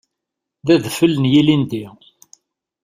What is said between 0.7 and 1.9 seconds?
adfel n yilindi.